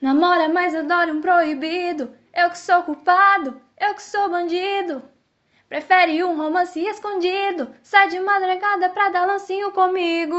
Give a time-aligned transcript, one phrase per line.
[0.00, 2.14] Namora, mas adora um proibido.
[2.32, 5.02] Eu que sou culpado, eu que sou bandido.
[5.68, 7.74] Prefere um romance escondido.
[7.82, 10.36] Sai de madrugada pra dar lancinho comigo.